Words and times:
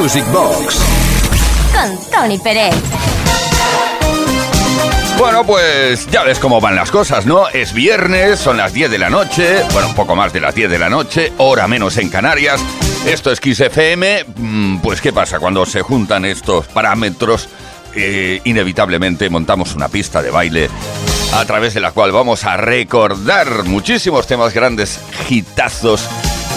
Music 0.00 0.24
Box. 0.32 0.78
Con 1.74 2.10
Tony 2.10 2.38
Pérez. 2.38 2.74
Bueno, 5.18 5.44
pues 5.44 6.06
ya 6.06 6.22
ves 6.22 6.38
cómo 6.38 6.58
van 6.58 6.74
las 6.74 6.90
cosas, 6.90 7.26
¿no? 7.26 7.48
Es 7.48 7.74
viernes, 7.74 8.40
son 8.40 8.56
las 8.56 8.72
10 8.72 8.90
de 8.90 8.96
la 8.98 9.10
noche, 9.10 9.62
bueno, 9.74 9.88
un 9.88 9.94
poco 9.94 10.16
más 10.16 10.32
de 10.32 10.40
las 10.40 10.54
10 10.54 10.70
de 10.70 10.78
la 10.78 10.88
noche, 10.88 11.34
hora 11.36 11.68
menos 11.68 11.98
en 11.98 12.08
Canarias. 12.08 12.62
Esto 13.04 13.30
es 13.30 13.40
Kiss 13.40 13.60
FM. 13.60 14.24
Mm, 14.36 14.78
pues, 14.78 15.02
¿qué 15.02 15.12
pasa 15.12 15.38
cuando 15.38 15.66
se 15.66 15.82
juntan 15.82 16.24
estos 16.24 16.66
parámetros? 16.68 17.50
Eh, 17.94 18.40
inevitablemente 18.44 19.28
montamos 19.28 19.74
una 19.74 19.88
pista 19.88 20.22
de 20.22 20.30
baile 20.30 20.70
a 21.34 21.44
través 21.44 21.74
de 21.74 21.80
la 21.80 21.92
cual 21.92 22.10
vamos 22.10 22.44
a 22.44 22.56
recordar 22.56 23.64
muchísimos 23.64 24.26
temas 24.26 24.54
grandes, 24.54 24.98
hitazos 25.28 26.08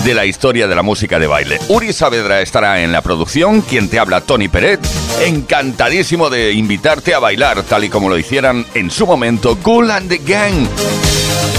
de 0.03 0.13
la 0.13 0.25
historia 0.25 0.67
de 0.67 0.75
la 0.75 0.81
música 0.81 1.19
de 1.19 1.27
baile. 1.27 1.59
Uri 1.69 1.93
Saavedra 1.93 2.41
estará 2.41 2.81
en 2.81 2.91
la 2.91 3.01
producción, 3.01 3.61
quien 3.61 3.89
te 3.89 3.99
habla 3.99 4.21
Tony 4.21 4.49
Peret, 4.49 4.79
encantadísimo 5.25 6.29
de 6.29 6.53
invitarte 6.53 7.13
a 7.13 7.19
bailar 7.19 7.63
tal 7.63 7.83
y 7.85 7.89
como 7.89 8.09
lo 8.09 8.17
hicieran 8.17 8.65
en 8.73 8.91
su 8.91 9.07
momento 9.07 9.57
Cool 9.59 9.91
and 9.91 10.09
the 10.09 10.17
Gang. 10.17 10.67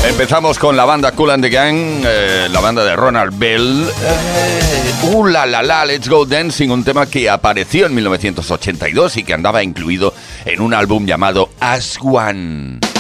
Empezamos 0.07 0.59
con 0.59 0.77
la 0.77 0.85
banda 0.85 1.13
Cool 1.13 1.31
and 1.31 1.45
the 1.45 1.51
Gang, 1.51 2.03
eh, 2.05 2.49
la 2.51 2.61
banda 2.61 2.85
de 2.85 2.95
Ronald 2.95 3.39
Bell. 3.39 3.89
Eh, 3.89 5.07
uh, 5.15 5.27
la, 5.27 5.47
la, 5.47 5.63
la, 5.63 5.87
Let's 5.87 6.09
Go 6.09 6.27
Dancing, 6.27 6.69
un 6.69 6.85
tema 6.85 7.07
que 7.07 7.31
apareció 7.31 7.87
en 7.87 7.95
1982 7.95 9.17
y 9.17 9.25
que 9.25 9.33
andaba 9.33 9.63
incluido 9.63 10.13
en 10.45 10.61
un 10.61 10.75
álbum 10.75 11.07
llamado 11.07 11.49
As 11.59 11.99
One. 12.03 12.94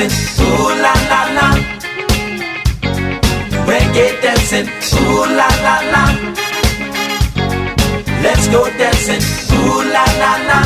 Dancing, 0.00 0.44
ooh 0.44 0.68
la 0.82 0.94
la 1.10 1.20
la. 1.36 1.48
Reggae 3.66 4.20
dancing, 4.22 4.68
ooh 4.94 5.26
la 5.38 5.48
la 5.64 5.76
la. 5.92 6.04
Let's 8.22 8.48
go 8.48 8.64
dancing, 8.78 9.22
ooh 9.52 9.82
la 9.94 10.04
la 10.22 10.32
la. 10.48 10.60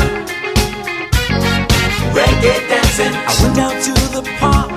Reggae 2.15 2.55
dancing. 2.69 3.13
I 3.27 3.33
went 3.41 3.55
down 3.55 3.73
to 3.85 3.93
the 4.15 4.23
park. 4.39 4.71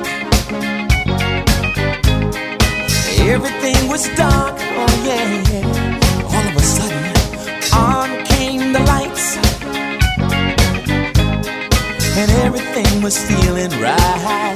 Everything 3.35 3.89
was 3.89 4.09
dark, 4.17 4.59
was 13.09 13.25
feeling 13.25 13.71
right. 13.81 14.55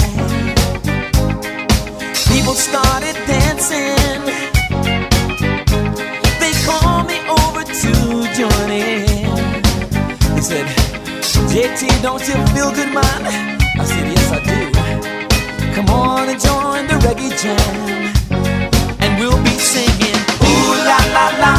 People 2.28 2.53
started 2.53 3.17
dancing. 3.27 4.20
They 6.42 6.53
called 6.67 7.06
me 7.06 7.19
over 7.41 7.62
to 7.64 7.92
join 8.36 8.69
in. 8.70 9.25
They 10.34 10.42
said, 10.50 10.67
JT, 11.53 12.03
don't 12.03 12.20
you 12.28 12.36
feel 12.53 12.70
good, 12.78 12.92
man? 12.92 13.20
I 13.81 13.84
said, 13.84 14.06
Yes, 14.12 14.28
I 14.36 14.41
do. 14.50 15.75
Come 15.75 15.89
on 15.89 16.28
and 16.28 16.39
join 16.48 16.87
the 16.89 16.97
reggae 17.06 17.33
jam, 17.42 17.75
and 19.00 19.19
we'll 19.19 19.42
be 19.42 19.56
singing, 19.72 20.20
Ooh 20.48 20.75
la 20.91 21.00
la 21.16 21.27
la. 21.42 21.55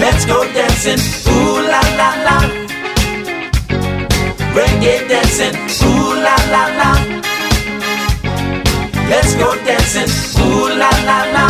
Let's 0.00 0.24
go 0.24 0.38
dancing, 0.54 1.00
ooh 1.28 1.68
la 1.68 1.82
la 2.00 2.10
la 2.24 2.59
reggae 4.54 5.08
dancing, 5.08 5.56
ooh 5.86 6.14
la 6.24 6.36
la 6.54 6.64
la. 6.78 6.90
Let's 9.08 9.34
go 9.34 9.54
dancing, 9.64 10.10
ooh 10.42 10.68
la 10.80 10.90
la 11.08 11.18
la. 11.34 11.46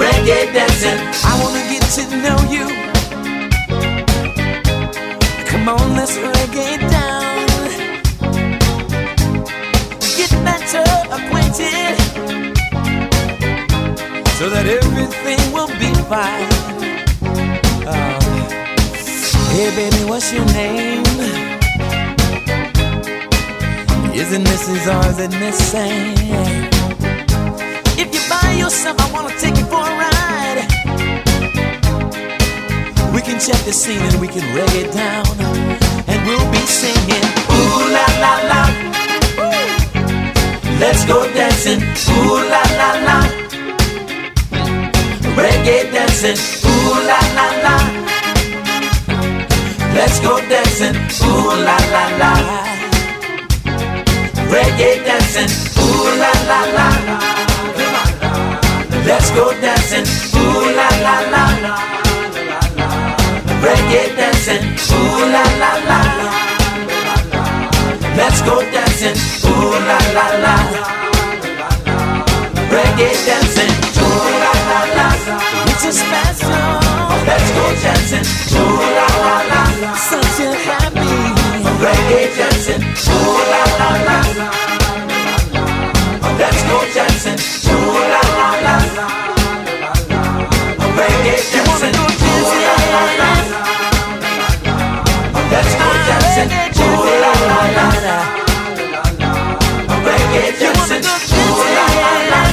Reggae 0.00 0.52
dancing, 0.52 0.98
I 1.24 1.32
wanna 1.42 1.62
get 1.70 1.84
to 1.96 2.02
know 2.22 2.38
you. 2.54 2.66
Come 5.46 5.68
on, 5.68 5.96
let's 5.96 6.16
reggae 6.18 6.78
down. 6.90 7.46
Get 10.16 10.30
better 10.44 10.86
acquainted, 11.16 11.96
so 14.38 14.48
that 14.50 14.66
everything 14.66 15.40
will 15.52 15.72
be 15.78 15.90
fine. 16.10 16.95
Hey 19.56 19.74
baby, 19.74 20.04
what's 20.04 20.34
your 20.34 20.44
name? 20.52 21.02
Isn't 24.12 24.44
Mrs. 24.44 24.84
or 24.92 25.08
is 25.08 25.18
it 25.18 25.30
Miss 25.40 25.56
Sam? 25.56 26.14
If 27.96 28.12
you 28.12 28.20
buy 28.28 28.52
yourself, 28.52 29.00
I 29.00 29.10
wanna 29.14 29.34
take 29.40 29.56
you 29.56 29.64
for 29.64 29.80
a 29.80 29.92
ride. 30.02 30.60
We 33.14 33.22
can 33.22 33.40
check 33.40 33.56
the 33.64 33.72
scene 33.72 34.02
and 34.02 34.20
we 34.20 34.28
can 34.28 34.44
reggae 34.52 34.84
it 34.84 34.92
down, 34.92 35.24
and 36.06 36.18
we'll 36.26 36.50
be 36.52 36.64
singing 36.66 37.26
ooh 37.56 37.80
la 37.96 38.06
la 38.24 38.34
la. 38.50 38.62
Let's 40.80 41.06
go 41.06 41.24
dancing, 41.32 41.80
ooh 42.12 42.44
la 42.52 42.62
la 42.80 42.90
la. 43.08 43.18
Reggae 45.40 45.90
dancing, 45.94 46.36
ooh 46.68 47.06
la 47.08 47.20
la 47.38 47.48
la. 47.64 48.15
Let's 49.96 50.20
go 50.20 50.38
dancing, 50.48 50.94
ooh 51.24 51.50
la 51.66 51.76
la 51.94 52.04
la. 52.20 52.32
Reggae 54.52 54.90
dancing, 55.06 55.50
ooh 55.80 56.08
la 56.20 56.32
la 56.50 56.60
la. 56.76 56.88
Let's 59.06 59.30
go 59.30 59.52
dancing, 59.62 60.06
ooh 60.36 60.76
la 60.78 60.88
la 61.04 61.16
la. 61.32 61.44
Reggae 63.64 64.02
dancing, 64.18 64.64
ooh 64.92 65.32
la 65.34 65.44
la 65.62 65.72
la. 65.88 66.00
Let's 68.18 68.40
go 68.42 68.60
dancing, 68.74 69.16
ooh 69.48 69.72
la 69.88 69.98
la 70.16 70.26
la. 70.44 70.56
Reggae 72.74 73.10
dancing, 73.26 73.72
ooh 74.04 74.28
la 74.42 74.52
la 74.68 74.80
la. 74.96 75.08
It's 75.72 75.84
a 75.86 75.92
special. 75.92 76.85
Let's 77.26 77.50
go 77.50 77.64
dancing, 77.82 78.26
ooh 78.56 78.80
la 78.96 79.06
la 79.22 79.36
la. 79.50 79.62
Such 79.96 80.40
a 80.46 80.48
happy 80.66 81.10
reggae 81.82 82.22
dancing, 82.38 82.82
ooh 83.10 83.40
la 83.50 83.62
la 83.80 83.90
la. 84.06 84.18
Let's 86.38 86.62
go 86.68 86.78
dancing, 86.94 87.40
ooh 87.72 87.98
la 88.12 88.22
la 88.38 88.50
la. 88.66 88.76
Reggae 90.98 91.36
dancing, 91.52 91.96
ooh 91.98 92.52
la 92.66 92.76
la 92.92 93.02
la. 93.20 93.30
Let's 95.50 95.72
go 95.80 95.88
dancing, 96.08 96.50
ooh 96.78 97.04
la 97.22 97.32
la 97.48 97.60
la. 97.76 98.16
Reggae 100.06 100.44
dancing, 100.60 101.04
ooh 101.34 101.60
la 101.74 101.86
la 102.02 102.12
la. 102.30 102.45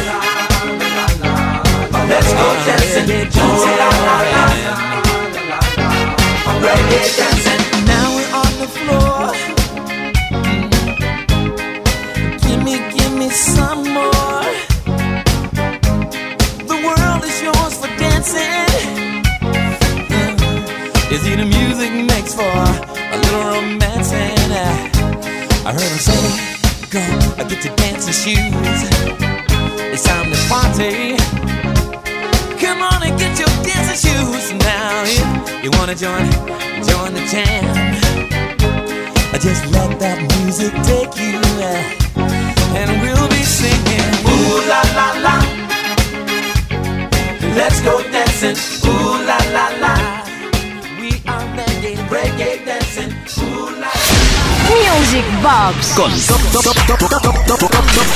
Let's 2.13 2.31
go 2.31 2.47
dancing, 2.67 3.09
ooh 3.09 3.65
la 3.79 3.89
la 4.07 4.17
la. 4.33 4.45
Now 7.89 8.05
we're 8.15 8.31
on 8.41 8.51
the 8.61 8.69
floor. 8.77 9.19
Give 12.43 12.61
me, 12.63 12.75
give 12.95 13.13
me 13.17 13.29
some 13.31 13.83
more. 13.97 14.45
The 16.69 16.77
world 16.85 17.23
is 17.29 17.37
yours 17.41 17.73
for 17.81 17.89
dancing. 17.97 18.69
You 21.11 21.17
see, 21.17 21.35
the 21.35 21.47
music 21.57 21.91
makes 22.11 22.33
for 22.35 22.55
a 23.13 23.17
little 23.23 23.43
romancing. 23.53 24.51
I 25.65 25.71
heard 25.77 25.91
him 25.93 26.01
say, 26.07 26.21
"Go, 26.93 27.01
I 27.39 27.43
get 27.49 27.65
your 27.65 27.75
dancing 27.75 28.17
shoes. 28.21 28.81
It's 29.93 30.03
time 30.03 30.27
to 30.31 30.37
party." 30.47 31.72
Come 32.73 32.89
on 32.89 33.03
and 33.03 33.19
get 33.19 33.37
your 33.37 33.53
dancing 33.61 34.01
shoes 34.01 34.51
now. 34.65 35.03
If 35.05 35.63
you 35.63 35.69
wanna 35.77 35.93
join, 35.93 36.25
join 36.89 37.13
the 37.13 37.21
jam. 37.29 37.69
Just 39.37 39.69
let 39.69 39.99
that 39.99 40.17
music 40.41 40.73
take 40.81 41.13
you, 41.21 41.37
and 42.73 42.89
we'll 43.03 43.29
be 43.29 43.43
singing. 43.45 44.09
Ooh 44.25 44.65
la 44.65 44.81
la 44.97 45.07
la. 45.21 45.35
Let's 47.53 47.79
go 47.81 48.01
dancing. 48.09 48.57
Ooh 48.89 49.21
la 49.29 49.37
la 49.53 49.65
la. 49.83 49.93
We 50.97 51.21
are 51.29 51.45
reggae, 51.53 51.93
reggae 52.09 52.65
dancing. 52.65 53.13
Ooh 53.45 53.69
la. 53.77 53.91
Music 54.73 55.27
Box 55.43 55.93
con 55.93 56.11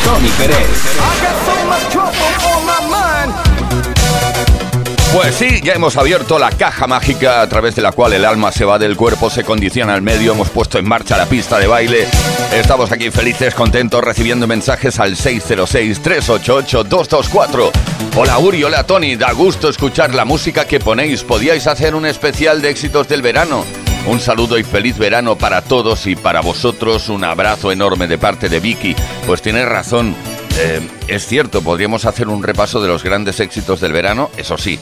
Tony 0.04 0.30
Pérez. 0.40 0.98
Pues 5.14 5.36
sí, 5.36 5.62
ya 5.64 5.74
hemos 5.74 5.96
abierto 5.98 6.38
la 6.38 6.52
caja 6.52 6.86
mágica 6.86 7.42
a 7.42 7.48
través 7.48 7.74
de 7.76 7.82
la 7.82 7.94
cual 7.94 8.12
el 8.14 8.26
alma 8.26 8.52
se 8.52 8.66
va 8.66 8.78
del 8.78 8.98
cuerpo, 8.98 9.30
se 9.30 9.44
condiciona 9.44 9.94
al 9.94 10.02
medio, 10.02 10.34
hemos 10.34 10.50
puesto 10.50 10.78
en 10.78 10.86
marcha 10.88 11.18
la 11.18 11.26
pista 11.26 11.58
de 11.58 11.68
baile. 11.68 12.06
Estamos 12.54 12.92
aquí 12.92 13.10
felices, 13.10 13.56
contentos, 13.56 14.04
recibiendo 14.04 14.48
mensajes 14.48 15.00
al 15.00 15.16
606-388-224. 15.16 17.72
Hola 18.16 18.38
Uri, 18.38 18.64
hola 18.64 18.84
Tony, 18.84 19.16
da 19.16 19.32
gusto 19.32 19.70
escuchar 19.70 20.14
la 20.14 20.26
música 20.26 20.66
que 20.66 20.82
ponéis. 20.82 21.24
¿Podíais 21.24 21.68
hacer 21.68 21.96
un 21.96 22.06
especial 22.06 22.62
de 22.62 22.70
éxitos 22.70 23.08
del 23.08 23.22
verano? 23.22 23.64
Un 24.08 24.20
saludo 24.20 24.58
y 24.58 24.64
feliz 24.64 24.98
verano 24.98 25.38
para 25.38 25.62
todos 25.62 26.08
y 26.08 26.16
para 26.16 26.42
vosotros. 26.42 27.10
Un 27.10 27.24
abrazo 27.24 27.72
enorme 27.72 28.08
de 28.08 28.18
parte 28.18 28.50
de 28.50 28.60
Vicky. 28.60 28.96
Pues 29.26 29.42
tienes 29.42 29.68
razón. 29.68 30.16
Eh, 30.60 30.82
es 31.08 31.28
cierto, 31.28 31.62
podríamos 31.62 32.06
hacer 32.06 32.28
un 32.28 32.42
repaso 32.42 32.82
de 32.82 32.88
los 32.88 33.04
grandes 33.04 33.40
éxitos 33.40 33.80
del 33.80 33.94
verano, 33.94 34.32
eso 34.38 34.58
sí, 34.58 34.80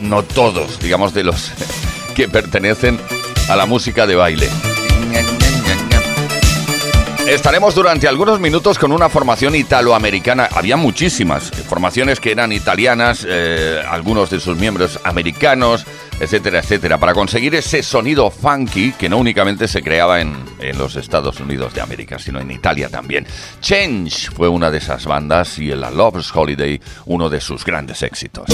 no 0.00 0.22
todos, 0.22 0.78
digamos, 0.78 1.14
de 1.14 1.24
los 1.24 1.52
que 2.14 2.28
pertenecen 2.28 3.00
a 3.48 3.56
la 3.56 3.66
música 3.66 4.06
de 4.06 4.14
baile. 4.14 4.48
Estaremos 7.26 7.74
durante 7.74 8.06
algunos 8.06 8.38
minutos 8.38 8.78
con 8.78 8.92
una 8.92 9.08
formación 9.08 9.56
italoamericana. 9.56 10.48
Había 10.52 10.76
muchísimas 10.76 11.50
formaciones 11.50 12.20
que 12.20 12.30
eran 12.30 12.52
italianas, 12.52 13.26
eh, 13.28 13.82
algunos 13.88 14.30
de 14.30 14.38
sus 14.38 14.56
miembros 14.56 15.00
americanos, 15.02 15.84
etcétera, 16.20 16.60
etcétera, 16.60 16.98
para 16.98 17.14
conseguir 17.14 17.54
ese 17.54 17.82
sonido 17.82 18.30
funky 18.30 18.92
que 18.92 19.08
no 19.08 19.18
únicamente 19.18 19.68
se 19.68 19.82
creaba 19.82 20.20
en, 20.20 20.36
los 20.76 20.96
Estados 20.96 21.38
Unidos 21.40 21.74
de 21.74 21.80
América, 21.80 22.18
sino 22.18 22.40
en 22.40 22.50
Italia 22.50 22.88
también. 22.88 23.26
Change 23.60 24.30
fue 24.30 24.48
una 24.48 24.70
de 24.70 24.78
esas 24.78 25.06
bandas 25.06 25.58
y 25.58 25.70
el 25.70 25.80
Love's 25.80 26.34
Holiday 26.34 26.80
uno 27.06 27.28
de 27.28 27.40
sus 27.40 27.64
grandes 27.64 28.02
éxitos. 28.02 28.46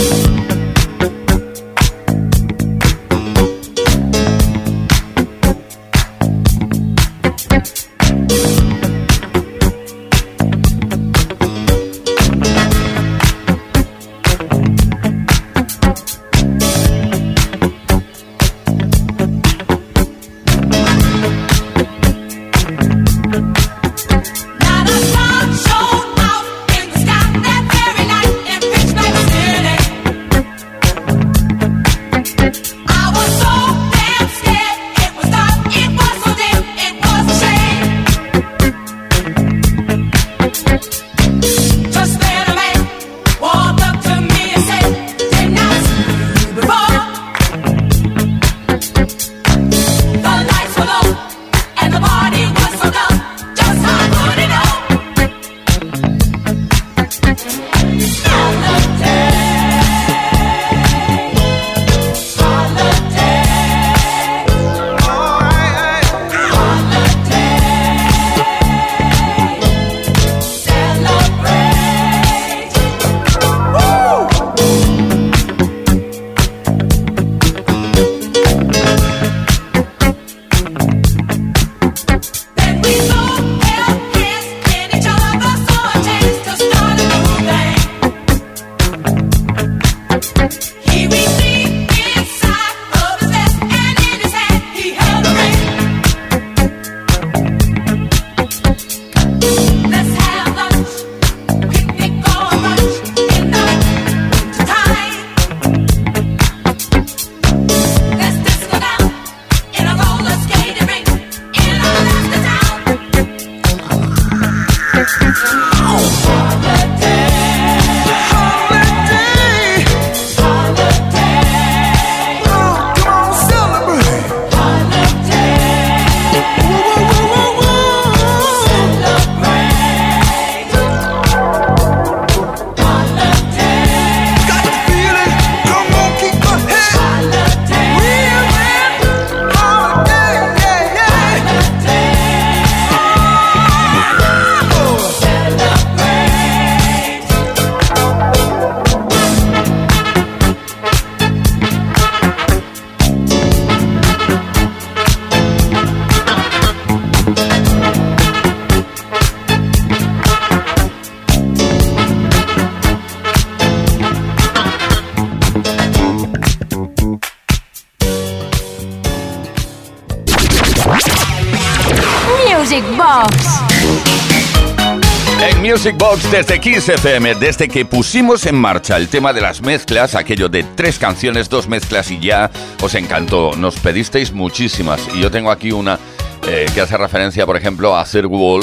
Music 175.72 175.96
Box 175.96 176.31
desde 176.31 176.60
Kiss 176.60 176.86
FM, 176.86 177.36
desde 177.36 177.67
que 177.67 177.86
pusimos 177.86 178.44
en 178.44 178.56
marcha 178.56 178.98
el 178.98 179.08
tema 179.08 179.32
de 179.32 179.41
las 179.41 179.62
mezclas, 179.62 180.14
aquello 180.14 180.50
de 180.50 180.64
tres 180.64 180.98
canciones, 180.98 181.48
dos 181.48 181.67
mezclas 181.67 182.10
y 182.10 182.20
ya, 182.20 182.50
os 182.82 182.94
encantó. 182.94 183.56
Nos 183.56 183.76
pedisteis 183.76 184.32
muchísimas 184.32 185.00
y 185.14 185.20
yo 185.20 185.31
tengo 185.31 185.50
aquí 185.50 185.72
una 185.72 185.98
eh, 186.46 186.67
que 186.74 186.82
hace 186.82 186.98
referencia, 186.98 187.46
por 187.46 187.56
ejemplo, 187.56 187.96
a 187.96 188.05
Sir 188.05 188.26
Wall, 188.26 188.62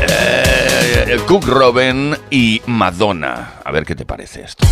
eh, 0.00 1.16
Cook 1.28 1.46
Robin 1.46 2.16
y 2.28 2.60
Madonna. 2.66 3.60
A 3.64 3.70
ver 3.70 3.84
qué 3.84 3.94
te 3.94 4.04
parece 4.04 4.42
esto. 4.42 4.66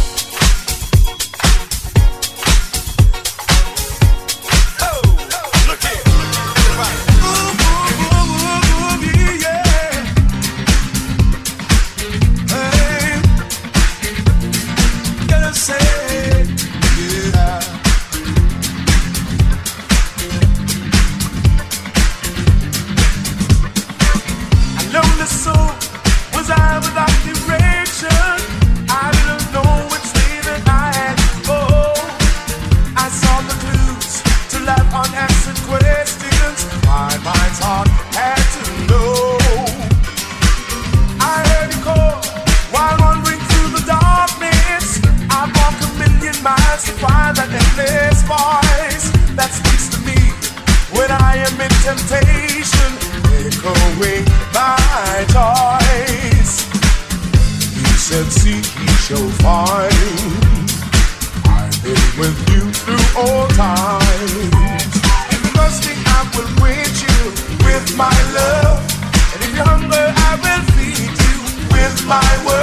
my 72.07 72.45
way. 72.47 72.56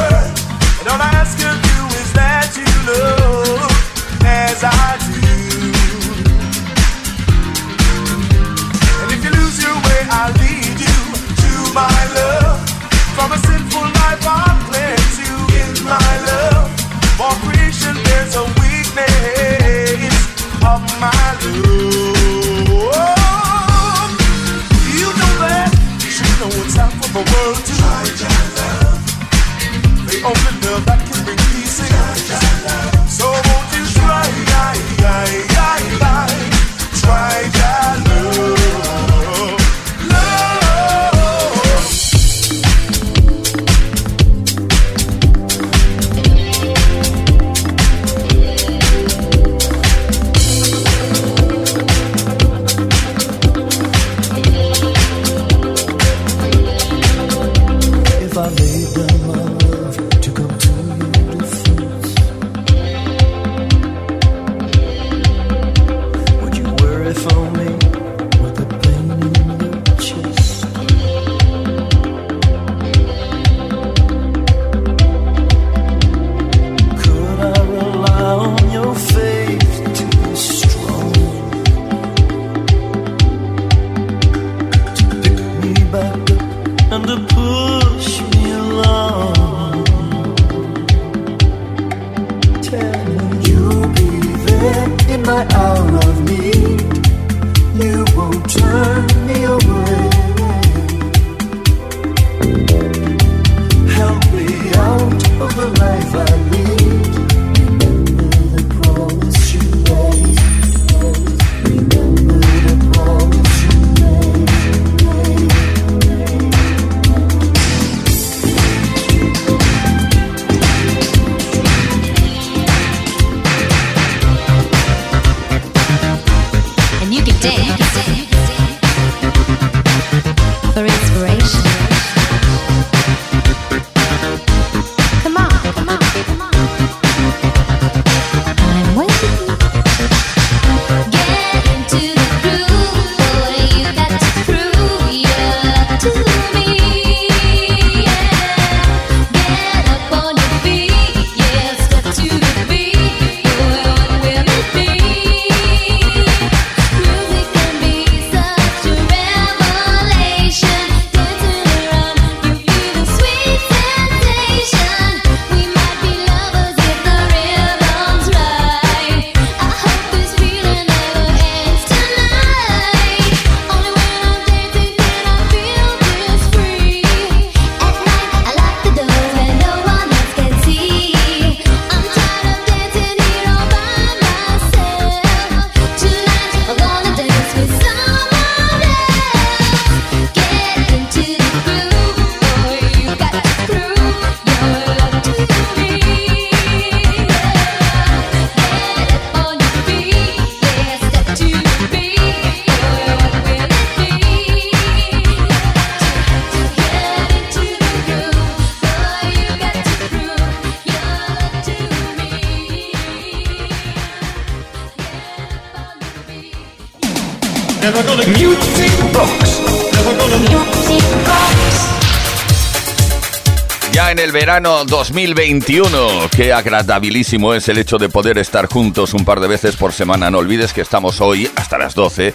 Ya 223.91 224.09
en 224.09 224.19
el 224.19 224.31
verano 224.31 224.85
2021, 224.85 226.29
qué 226.33 226.53
agradabilísimo 226.53 227.53
es 227.53 227.67
el 227.67 227.77
hecho 227.77 227.97
de 227.97 228.07
poder 228.07 228.37
estar 228.37 228.67
juntos 228.67 229.13
un 229.13 229.25
par 229.25 229.41
de 229.41 229.49
veces 229.49 229.75
por 229.75 229.91
semana. 229.91 230.31
No 230.31 230.37
olvides 230.37 230.71
que 230.71 230.79
estamos 230.79 231.19
hoy 231.19 231.51
hasta 231.57 231.77
las 231.77 231.93
12, 231.93 232.27
eh, 232.27 232.33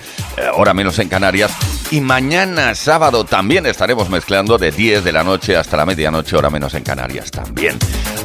hora 0.55 0.75
menos 0.75 0.99
en 0.99 1.09
Canarias, 1.09 1.51
y 1.91 2.01
mañana 2.01 2.75
sábado 2.75 3.25
también 3.25 3.65
estaremos 3.67 4.11
mezclando 4.11 4.59
de 4.59 4.71
10 4.71 5.05
de 5.05 5.13
la 5.13 5.25
noche 5.25 5.57
hasta 5.57 5.77
la 5.77 5.87
medianoche, 5.87 6.37
hora 6.37 6.51
menos 6.51 6.75
en 6.75 6.83
Canarias 6.83 7.31
también. 7.31 7.79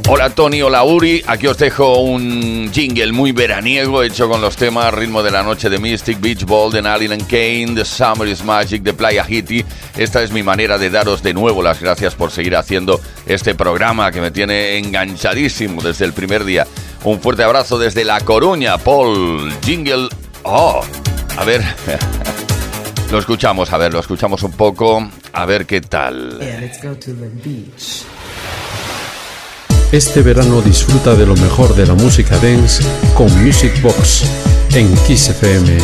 Hola 0.09 0.29
Tony, 0.31 0.61
hola 0.61 0.83
Uri, 0.83 1.23
aquí 1.27 1.47
os 1.47 1.57
dejo 1.57 1.99
un 1.99 2.69
jingle 2.73 3.13
muy 3.13 3.31
veraniego 3.31 4.03
hecho 4.03 4.27
con 4.27 4.41
los 4.41 4.57
temas 4.57 4.93
Ritmo 4.93 5.23
de 5.23 5.31
la 5.31 5.43
Noche 5.43 5.69
de 5.69 5.79
Mystic, 5.79 6.19
Beach 6.19 6.43
Ball 6.43 6.71
de 6.71 6.79
Alien 6.79 7.13
and 7.13 7.27
Kane, 7.27 7.73
The 7.75 7.85
Summer 7.85 8.27
is 8.27 8.43
Magic 8.43 8.83
de 8.83 8.93
Playa 8.93 9.25
Hitty. 9.27 9.63
Esta 9.95 10.21
es 10.21 10.31
mi 10.31 10.43
manera 10.43 10.77
de 10.77 10.89
daros 10.89 11.23
de 11.23 11.33
nuevo 11.33 11.63
las 11.63 11.79
gracias 11.79 12.15
por 12.15 12.31
seguir 12.31 12.57
haciendo 12.57 12.99
este 13.25 13.55
programa 13.55 14.11
que 14.11 14.19
me 14.19 14.31
tiene 14.31 14.77
enganchadísimo 14.77 15.81
desde 15.81 16.05
el 16.05 16.13
primer 16.13 16.43
día. 16.43 16.67
Un 17.05 17.21
fuerte 17.21 17.43
abrazo 17.43 17.79
desde 17.79 18.03
La 18.03 18.19
Coruña, 18.21 18.77
Paul. 18.77 19.53
Jingle. 19.63 20.09
Oh, 20.43 20.81
a 21.37 21.43
ver. 21.45 21.63
Lo 23.13 23.19
escuchamos, 23.19 23.71
a 23.71 23.77
ver, 23.77 23.93
lo 23.93 23.99
escuchamos 23.99 24.41
un 24.41 24.53
poco, 24.53 25.07
a 25.33 25.45
ver 25.45 25.67
qué 25.67 25.81
tal. 25.81 26.39
Este 29.91 30.23
verano 30.23 30.61
disfruta 30.63 31.13
de 31.13 31.27
lo 31.27 31.35
mejor 31.35 31.75
de 31.75 31.85
la 31.85 31.93
música 31.93 32.35
dance 32.39 32.83
con 33.13 33.27
Music 33.45 33.79
Box 33.83 34.23
en 34.73 34.91
Kiss 35.05 35.29
FM. 35.29 35.77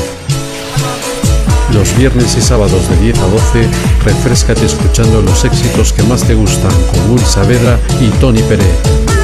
Los 1.71 1.95
viernes 1.95 2.35
y 2.35 2.41
sábados 2.41 2.89
de 2.89 2.97
10 2.97 3.19
a 3.19 3.27
12, 3.27 3.69
refrescate 4.05 4.65
escuchando 4.65 5.21
los 5.21 5.45
éxitos 5.45 5.93
que 5.93 6.01
más 6.01 6.23
te 6.23 6.33
gustan 6.33 6.73
con 6.91 7.11
Ul 7.11 7.19
Saavedra 7.19 7.79
y 8.01 8.09
Tony 8.19 8.41
Pérez. 8.41 9.18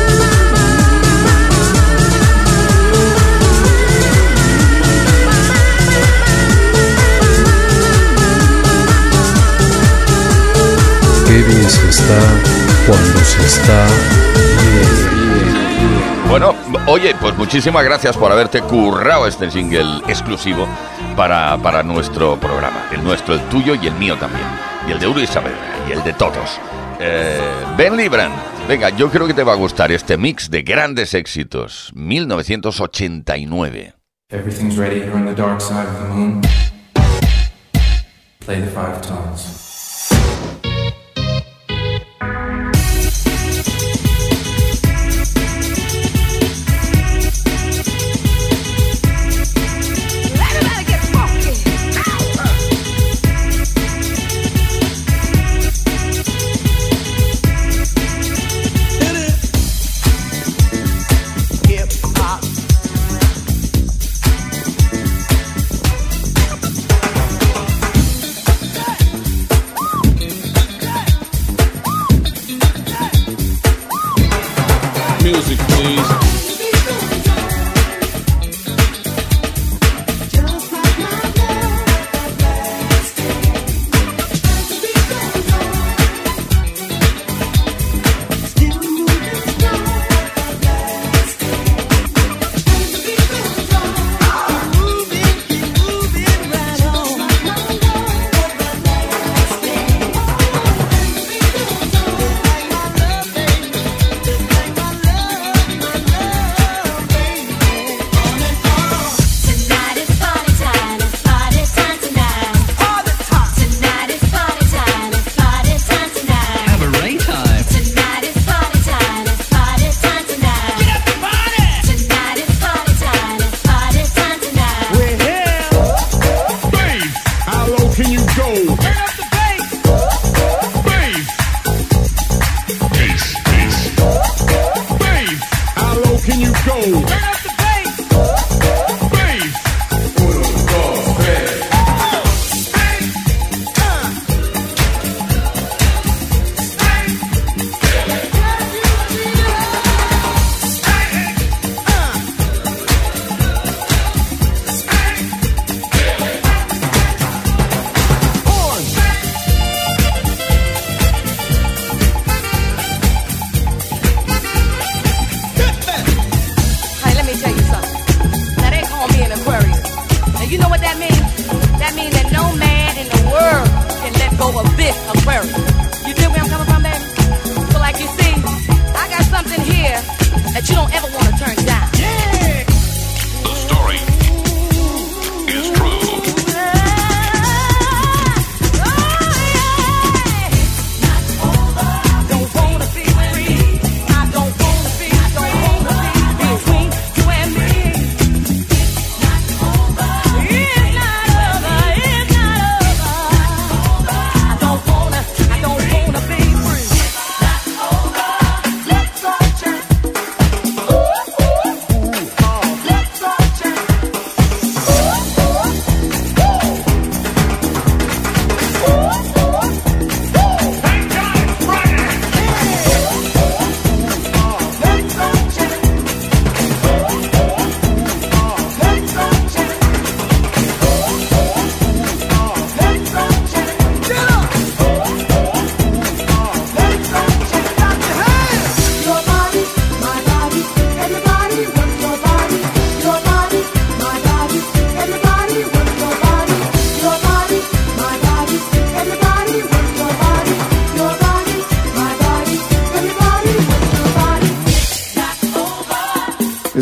bien 11.47 11.69
se 11.69 11.89
está 11.89 12.19
cuando 12.87 13.19
se 13.19 13.45
está 13.45 13.87
bien. 14.61 15.65
Bueno, 16.29 16.55
oye, 16.87 17.15
pues 17.21 17.37
muchísimas 17.37 17.83
gracias 17.83 18.17
por 18.17 18.31
haberte 18.31 18.61
currado 18.61 19.27
este 19.27 19.51
single 19.51 20.01
exclusivo 20.07 20.67
para, 21.15 21.57
para 21.57 21.83
nuestro 21.83 22.39
programa. 22.39 22.89
El 22.91 23.03
nuestro, 23.03 23.35
el 23.35 23.41
tuyo 23.49 23.75
y 23.75 23.87
el 23.87 23.93
mío 23.95 24.17
también. 24.17 24.45
Y 24.87 24.91
el 24.91 24.99
de 24.99 25.07
Uri 25.07 25.27
Saavedra 25.27 25.85
y 25.87 25.91
el 25.91 26.03
de 26.03 26.13
todos. 26.13 26.59
Eh, 26.99 27.39
ben 27.77 27.95
Libran, 27.95 28.31
venga, 28.67 28.89
yo 28.89 29.09
creo 29.09 29.27
que 29.27 29.33
te 29.33 29.43
va 29.43 29.53
a 29.53 29.55
gustar 29.55 29.91
este 29.91 30.17
mix 30.17 30.49
de 30.49 30.63
grandes 30.63 31.13
éxitos. 31.13 31.91
1989. 31.95 33.93
Everything's 34.31 34.77
ready 34.77 35.01
here 35.01 35.13
on 35.13 35.25
the 35.25 35.35
dark 35.35 35.61
side 35.61 35.87
of 35.87 35.99
the 35.99 36.09
moon. 36.09 36.41
Play 38.39 38.61
the 38.61 38.67
five 38.67 38.99
tones. 39.01 39.64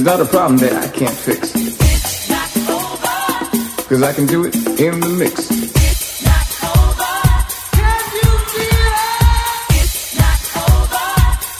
There's 0.03 0.19
not 0.19 0.27
a 0.27 0.29
problem 0.29 0.57
that 0.57 0.73
I 0.73 0.89
can't 0.89 1.15
fix. 1.15 1.53
Cause 3.87 4.03
I 4.03 4.11
can 4.11 4.25
do 4.25 4.43
it 4.43 4.53
in 4.77 4.99
the 4.99 5.07
mix. 5.07 5.49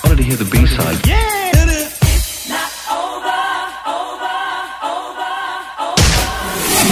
I 0.03 0.15
to 0.15 0.23
hear 0.23 0.35
the 0.35 0.43
B-side. 0.51 1.07
Yeah! 1.07 1.33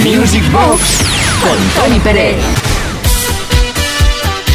Music 0.06 0.42
Box 0.54 1.04
con 1.44 1.58
Tony 1.76 2.00
Pérez. 2.00 2.61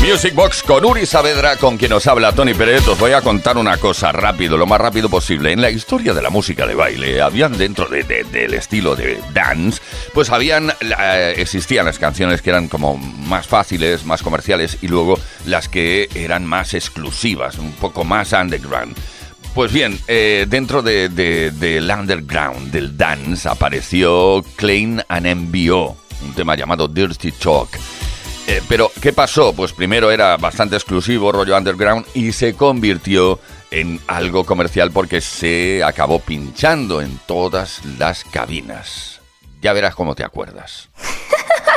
Music 0.06 0.34
Box 0.34 0.62
con 0.62 0.84
Uri 0.84 1.04
Saavedra, 1.04 1.56
con 1.56 1.76
quien 1.76 1.90
nos 1.90 2.06
habla 2.06 2.30
Tony 2.32 2.54
Pérez. 2.54 2.86
Os 2.86 2.98
voy 2.98 3.10
a 3.12 3.22
contar 3.22 3.56
una 3.58 3.76
cosa 3.76 4.12
rápido, 4.12 4.56
lo 4.56 4.64
más 4.64 4.80
rápido 4.80 5.08
posible. 5.08 5.50
En 5.52 5.60
la 5.60 5.68
historia 5.70 6.14
de 6.14 6.22
la 6.22 6.30
música 6.30 6.64
de 6.64 6.76
baile, 6.76 7.20
habían 7.20 7.58
dentro 7.58 7.86
de- 7.86 8.04
de- 8.04 8.22
del 8.22 8.54
estilo 8.54 8.94
de 8.94 9.20
dance, 9.34 9.80
pues 10.14 10.30
habían, 10.30 10.70
eh, 10.80 11.34
existían 11.38 11.86
las 11.86 11.98
canciones 11.98 12.40
que 12.40 12.50
eran 12.50 12.68
como 12.68 12.96
más 12.96 13.48
fáciles, 13.48 14.04
más 14.04 14.22
comerciales, 14.22 14.78
y 14.80 14.86
luego 14.88 15.18
las 15.44 15.68
que 15.68 16.08
eran 16.14 16.46
más 16.46 16.74
exclusivas, 16.74 17.58
un 17.58 17.72
poco 17.72 18.04
más 18.04 18.32
underground. 18.32 18.96
Pues 19.54 19.72
bien, 19.72 19.98
eh, 20.06 20.46
dentro 20.48 20.82
de- 20.82 21.08
de- 21.08 21.50
del 21.50 21.90
underground, 21.90 22.70
del 22.70 22.96
dance, 22.96 23.48
apareció 23.48 24.44
Klein 24.54 25.02
and 25.08 25.26
MBO, 25.26 25.96
un 26.22 26.32
tema 26.34 26.54
llamado 26.54 26.86
Dirty 26.86 27.32
Talk. 27.32 27.70
Eh, 28.48 28.62
pero, 28.68 28.92
¿qué 29.02 29.12
pasó? 29.12 29.52
Pues 29.52 29.72
primero 29.72 30.12
era 30.12 30.36
bastante 30.36 30.76
exclusivo, 30.76 31.32
rollo 31.32 31.56
underground, 31.56 32.06
y 32.14 32.30
se 32.32 32.54
convirtió 32.54 33.40
en 33.72 34.00
algo 34.06 34.44
comercial 34.44 34.92
porque 34.92 35.20
se 35.20 35.82
acabó 35.82 36.20
pinchando 36.20 37.02
en 37.02 37.18
todas 37.26 37.84
las 37.98 38.24
cabinas. 38.24 39.20
Ya 39.60 39.72
verás 39.72 39.96
cómo 39.96 40.14
te 40.14 40.22
acuerdas. 40.22 40.90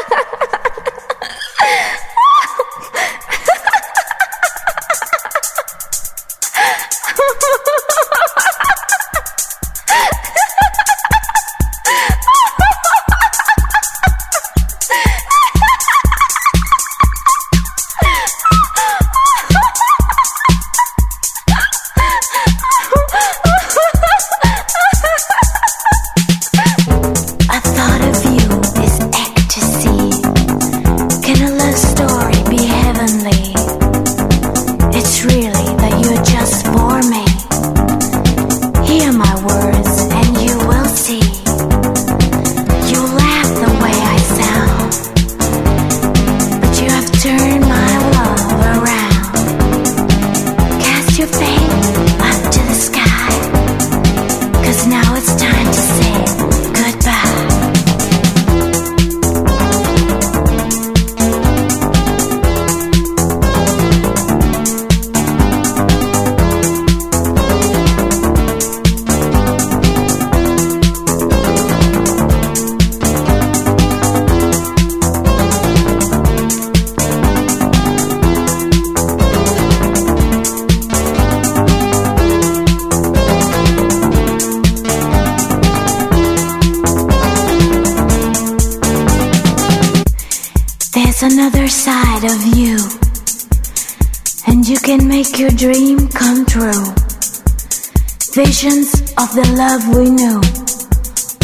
love 99.60 99.90
we 99.94 100.10
knew. 100.10 100.40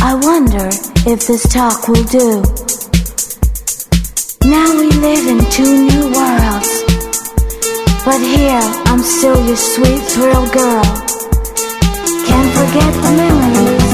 I 0.01 0.15
wonder 0.15 0.69
if 1.11 1.27
this 1.27 1.43
talk 1.51 1.89
will 1.89 2.05
do. 2.05 2.41
Now 4.47 4.69
we 4.79 4.87
live 5.03 5.25
in 5.33 5.39
two 5.51 5.73
new 5.89 6.03
worlds, 6.15 6.71
but 8.05 8.21
here 8.21 8.63
I'm 8.87 9.01
still 9.01 9.35
your 9.45 9.57
sweet 9.57 10.01
thrill 10.13 10.47
girl. 10.47 10.87
Can't 12.27 12.51
forget 12.59 12.91
the 13.03 13.11
memories, 13.23 13.91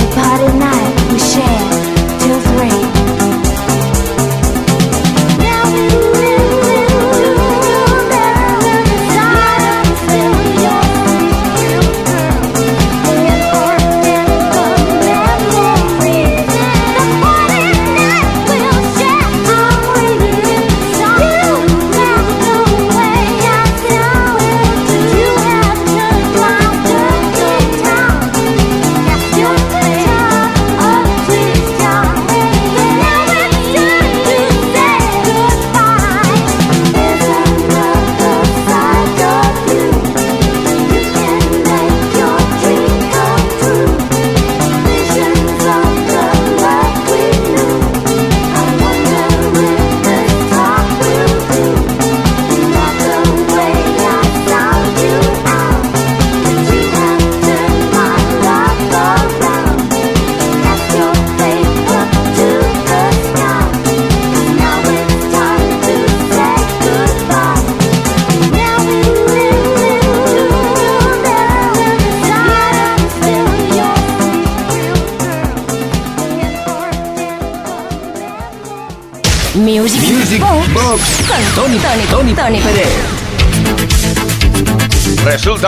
the 0.00 0.08
party 0.16 0.50
night 0.56 1.12
we 1.12 1.18
shared 1.18 1.75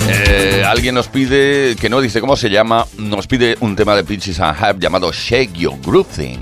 Eh, 0.08 0.64
alguien 0.66 0.96
nos 0.96 1.06
pide, 1.06 1.76
que 1.76 1.88
no 1.88 2.00
dice 2.00 2.20
cómo 2.20 2.34
se 2.34 2.50
llama, 2.50 2.84
nos 2.98 3.28
pide 3.28 3.56
un 3.60 3.76
tema 3.76 3.94
de 3.94 4.02
Peaches 4.02 4.40
and 4.40 4.60
Herb 4.60 4.80
llamado 4.80 5.12
Shake 5.12 5.52
Your 5.52 5.80
Groove 5.82 6.08
Thing 6.16 6.40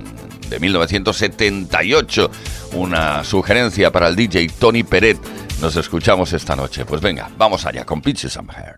de 0.48 0.58
1978. 0.58 2.30
Una 2.72 3.22
sugerencia 3.24 3.92
para 3.92 4.08
el 4.08 4.16
DJ 4.16 4.48
Tony 4.58 4.84
Peret. 4.84 5.18
Nos 5.60 5.76
escuchamos 5.76 6.32
esta 6.32 6.56
noche. 6.56 6.86
Pues 6.86 7.02
venga, 7.02 7.28
vamos 7.36 7.66
allá 7.66 7.84
con 7.84 8.00
Peaches 8.00 8.38
and. 8.38 8.73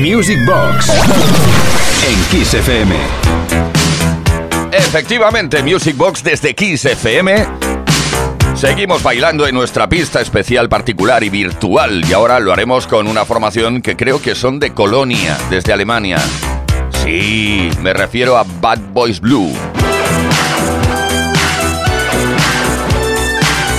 Music 0.00 0.38
Box 0.44 0.90
en 2.06 2.24
Kiss 2.30 2.52
FM. 2.52 2.94
Efectivamente, 4.70 5.62
Music 5.62 5.96
Box 5.96 6.22
desde 6.22 6.54
Kiss 6.54 6.84
FM. 6.84 7.46
Seguimos 8.54 9.02
bailando 9.02 9.46
en 9.46 9.54
nuestra 9.54 9.88
pista 9.88 10.20
especial, 10.20 10.68
particular 10.68 11.24
y 11.24 11.30
virtual. 11.30 12.04
Y 12.08 12.12
ahora 12.12 12.40
lo 12.40 12.52
haremos 12.52 12.86
con 12.86 13.06
una 13.06 13.24
formación 13.24 13.80
que 13.80 13.96
creo 13.96 14.20
que 14.20 14.34
son 14.34 14.60
de 14.60 14.74
Colonia, 14.74 15.38
desde 15.48 15.72
Alemania. 15.72 16.18
Sí, 17.02 17.70
me 17.80 17.94
refiero 17.94 18.36
a 18.36 18.44
Bad 18.60 18.80
Boys 18.92 19.20
Blue. 19.20 19.52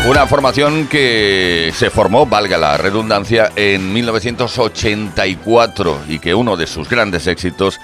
Una 0.07 0.25
formación 0.25 0.87
que 0.87 1.71
se 1.75 1.89
formó, 1.89 2.25
valga 2.25 2.57
la 2.57 2.77
redundancia, 2.77 3.51
en 3.57 3.91
1984 3.91 6.03
y 6.07 6.19
que 6.19 6.33
uno 6.33 6.55
de 6.55 6.65
sus 6.65 6.87
grandes 6.87 7.27
éxitos 7.27 7.77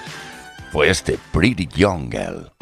fue 0.72 0.90
este 0.90 1.20
Pretty 1.34 1.68
Young 1.68 2.10
Girl. 2.10 2.53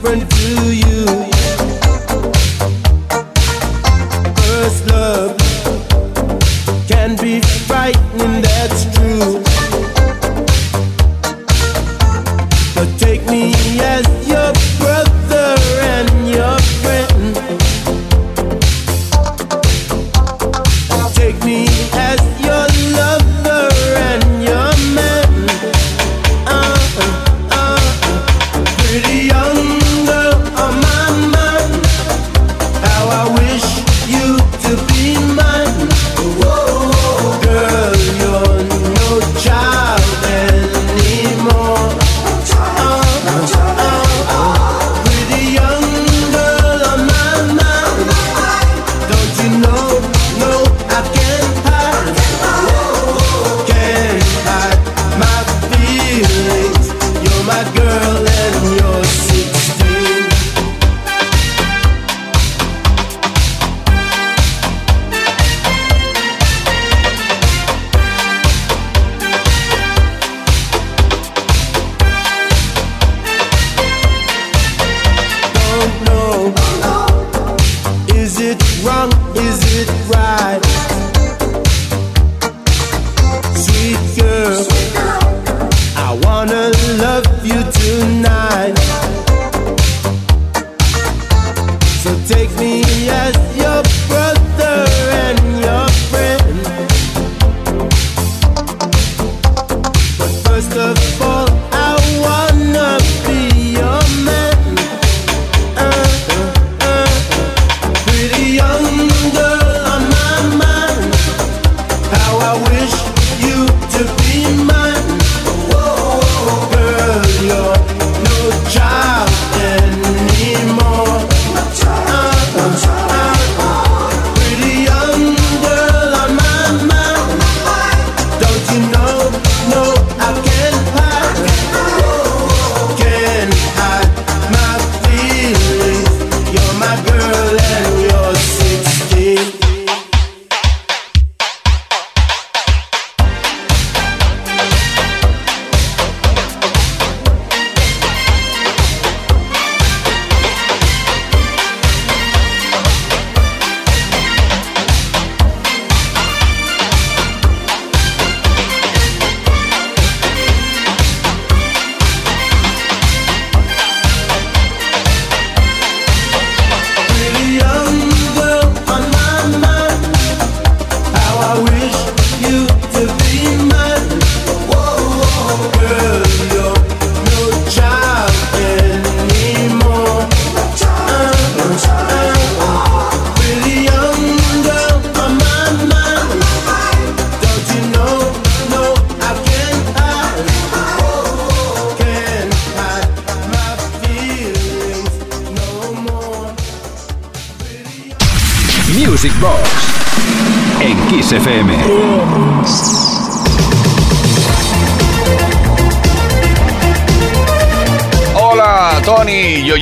different. 0.00 0.57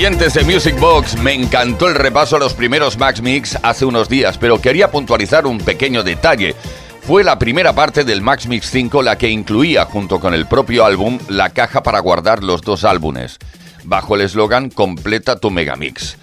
De 0.06 0.44
Music 0.44 0.78
Box. 0.78 1.18
Me 1.18 1.34
encantó 1.34 1.88
el 1.88 1.96
repaso 1.96 2.36
a 2.36 2.38
los 2.38 2.54
primeros 2.54 2.96
Max 2.96 3.20
Mix 3.20 3.58
hace 3.60 3.84
unos 3.84 4.08
días, 4.08 4.38
pero 4.38 4.60
quería 4.60 4.88
puntualizar 4.88 5.46
un 5.46 5.58
pequeño 5.58 6.04
detalle. 6.04 6.54
Fue 7.02 7.24
la 7.24 7.40
primera 7.40 7.72
parte 7.72 8.04
del 8.04 8.22
Max 8.22 8.46
Mix 8.46 8.70
5 8.70 9.02
la 9.02 9.18
que 9.18 9.28
incluía, 9.28 9.84
junto 9.84 10.20
con 10.20 10.32
el 10.32 10.46
propio 10.46 10.84
álbum, 10.84 11.18
la 11.28 11.50
caja 11.50 11.82
para 11.82 11.98
guardar 11.98 12.44
los 12.44 12.62
dos 12.62 12.84
álbumes, 12.84 13.38
bajo 13.82 14.14
el 14.14 14.20
eslogan 14.20 14.70
Completa 14.70 15.40
tu 15.40 15.50
Megamix. 15.50 16.16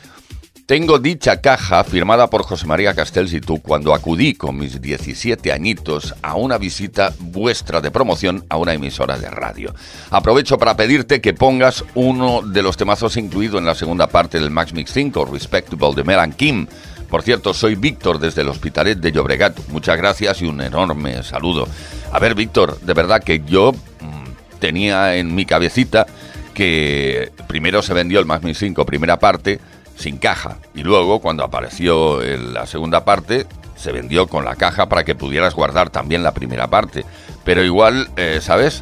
Tengo 0.74 0.98
dicha 0.98 1.40
caja 1.40 1.84
firmada 1.84 2.32
por 2.32 2.42
José 2.42 2.66
María 2.66 2.96
Castells 2.96 3.32
y 3.34 3.42
tú 3.42 3.62
cuando 3.62 3.94
acudí 3.94 4.34
con 4.34 4.58
mis 4.58 4.82
17 4.82 5.52
añitos 5.52 6.16
a 6.24 6.34
una 6.34 6.58
visita 6.58 7.14
vuestra 7.20 7.80
de 7.80 7.92
promoción 7.92 8.44
a 8.50 8.58
una 8.58 8.74
emisora 8.74 9.20
de 9.20 9.30
radio. 9.30 9.76
Aprovecho 10.10 10.58
para 10.58 10.76
pedirte 10.76 11.22
que 11.22 11.36
pongas 11.36 11.86
uno 11.94 12.42
de 12.42 12.64
los 12.64 12.76
temazos 12.76 13.18
incluido 13.18 13.60
en 13.60 13.66
la 13.66 13.76
segunda 13.76 14.08
parte 14.08 14.40
del 14.40 14.50
Max 14.50 14.74
Mix 14.74 14.92
5, 14.94 15.26
Respectable 15.26 15.94
de 15.94 16.04
Melan 16.06 16.34
Kim. 16.34 16.66
Por 17.08 17.22
cierto, 17.22 17.54
soy 17.54 17.76
Víctor 17.76 18.18
desde 18.18 18.42
el 18.42 18.50
Hospitalet 18.50 18.98
de 18.98 19.12
Llobregat. 19.12 19.56
Muchas 19.68 19.96
gracias 19.96 20.42
y 20.42 20.46
un 20.46 20.60
enorme 20.60 21.22
saludo. 21.22 21.68
A 22.12 22.18
ver, 22.18 22.34
Víctor, 22.34 22.80
de 22.80 22.94
verdad 22.96 23.22
que 23.22 23.44
yo 23.46 23.74
mm, 23.74 24.58
tenía 24.58 25.18
en 25.18 25.36
mi 25.36 25.46
cabecita 25.46 26.08
que 26.56 27.32
primero 27.48 27.84
se 27.84 27.94
vendió 27.94 28.20
el 28.20 28.26
Max 28.26 28.44
Mix 28.44 28.58
5, 28.58 28.86
primera 28.88 29.20
parte, 29.20 29.60
sin 29.96 30.18
caja. 30.18 30.58
Y 30.74 30.84
luego, 30.84 31.20
cuando 31.20 31.44
apareció 31.44 32.22
la 32.22 32.66
segunda 32.66 33.06
parte, 33.06 33.48
se 33.76 33.92
vendió 33.92 34.28
con 34.28 34.46
la 34.46 34.56
caja 34.56 34.88
para 34.88 35.04
que 35.04 35.16
pudieras 35.16 35.56
guardar 35.56 35.90
también 35.90 36.24
la 36.24 36.34
primera 36.34 36.68
parte. 36.68 37.06
Pero 37.44 37.64
igual, 37.64 38.10
eh, 38.16 38.40
¿sabes? 38.42 38.82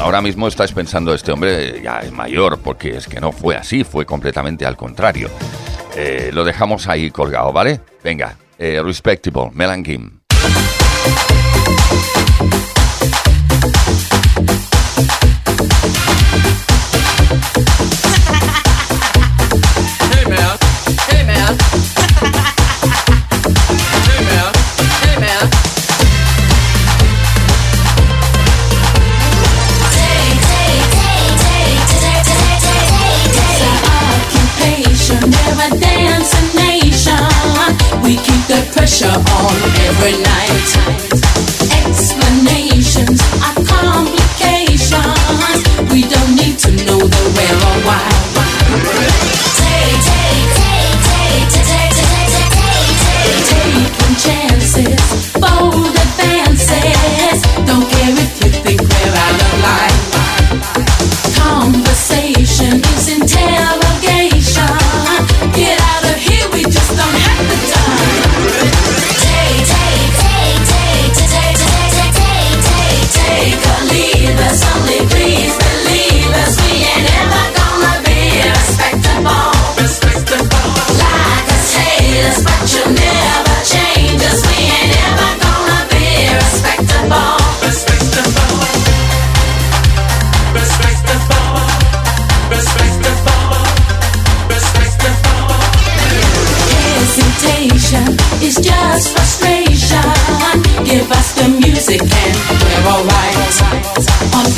Ahora 0.00 0.22
mismo 0.22 0.48
estáis 0.48 0.72
pensando, 0.72 1.12
este 1.12 1.32
hombre 1.32 1.76
eh, 1.76 1.80
ya 1.82 2.00
es 2.00 2.12
mayor, 2.12 2.58
porque 2.58 2.96
es 2.96 3.06
que 3.06 3.20
no 3.20 3.32
fue 3.32 3.56
así, 3.56 3.84
fue 3.84 4.06
completamente 4.06 4.64
al 4.64 4.76
contrario. 4.76 5.28
Eh, 5.96 6.30
lo 6.32 6.44
dejamos 6.44 6.86
ahí 6.88 7.10
colgado, 7.10 7.52
¿vale? 7.52 7.80
Venga, 8.02 8.36
Respectable, 8.58 9.50
Melan. 9.54 10.19
Give 101.00 101.12
us 101.12 101.32
the 101.32 101.48
music 101.48 102.02
and 102.02 102.36
we're 102.60 102.92
alright. 102.92 103.36
On 104.36 104.49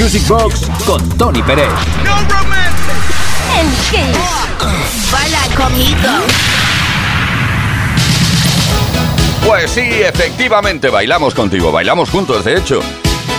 Music 0.00 0.26
Box 0.28 0.66
con 0.86 1.06
Tony 1.18 1.42
Pérez. 1.42 1.68
En 3.58 3.68
Kiss. 3.90 5.12
Baila 5.12 5.40
conmigo. 5.54 6.08
Pues 9.46 9.70
sí, 9.70 9.82
efectivamente, 9.82 10.88
bailamos 10.88 11.34
contigo, 11.34 11.70
bailamos 11.70 12.08
juntos, 12.08 12.46
de 12.46 12.56
hecho. 12.56 12.80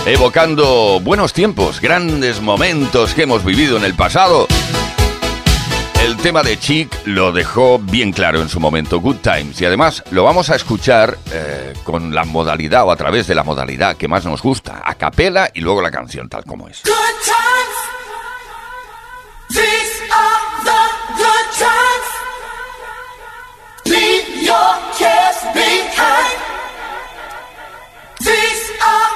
evocando 0.06 1.00
buenos 1.00 1.32
tiempos, 1.32 1.80
grandes 1.80 2.40
momentos 2.40 3.12
que 3.12 3.22
hemos 3.22 3.44
vivido 3.44 3.76
en 3.76 3.84
el 3.84 3.94
pasado. 3.94 4.46
El 6.02 6.16
tema 6.16 6.42
de 6.42 6.58
Chic 6.58 6.92
lo 7.06 7.30
dejó 7.30 7.78
bien 7.78 8.10
claro 8.10 8.42
en 8.42 8.48
su 8.48 8.58
momento, 8.58 8.98
Good 8.98 9.18
Times, 9.18 9.60
y 9.60 9.66
además 9.66 10.02
lo 10.10 10.24
vamos 10.24 10.50
a 10.50 10.56
escuchar 10.56 11.16
eh, 11.30 11.74
con 11.84 12.12
la 12.12 12.24
modalidad 12.24 12.84
o 12.84 12.90
a 12.90 12.96
través 12.96 13.28
de 13.28 13.36
la 13.36 13.44
modalidad 13.44 13.96
que 13.96 14.08
más 14.08 14.24
nos 14.24 14.42
gusta, 14.42 14.82
a 14.84 14.96
capela 14.96 15.50
y 15.54 15.60
luego 15.60 15.80
la 15.80 15.92
canción 15.92 16.28
tal 16.28 16.44
como 16.44 16.66
es. 16.68 16.82
Good 16.82 16.92
times. 17.22 17.78
These 19.50 20.02
are 20.12 20.40
the 20.64 20.82
good 21.22 21.46
times. 21.56 22.08
Leave 23.84 24.42
your 24.44 24.74
cares 24.98 25.36
behind. 25.54 26.40
These 28.18 28.72
are 28.84 29.11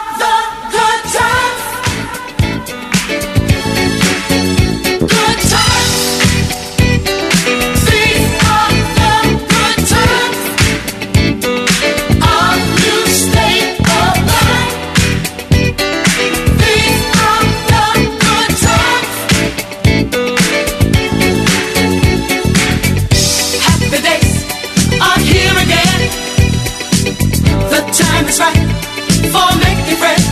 for 28.37 29.49
making 29.65 29.97
friends. 29.97 30.29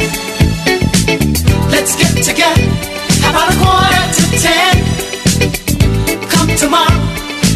Let's 1.73 1.97
get 1.97 2.13
together 2.23 2.69
about 3.25 3.49
a 3.49 3.57
quarter 3.57 4.05
to 4.17 4.25
ten. 4.45 4.75
Come 6.29 6.51
tomorrow, 6.55 7.01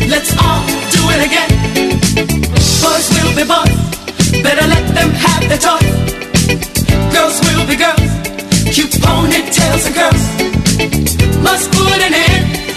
let's 0.09 0.33
all 0.41 0.65
do 0.89 1.03
it 1.13 1.21
again. 1.29 1.53
Boys 2.81 3.07
will 3.13 3.35
be 3.37 3.45
boys, 3.45 3.77
better 4.43 4.67
let 4.67 4.89
them 4.95 5.11
have 5.11 5.45
their 5.51 5.61
toys. 5.61 5.93
Girls 7.13 7.37
will 7.45 7.67
be 7.69 7.77
girls, 7.77 8.09
cute 8.73 8.97
ponytails 9.05 9.85
and 9.85 9.95
curls. 10.01 10.25
Must 11.43 11.71
put 11.73 12.01
an 12.01 12.15
end 12.15 12.68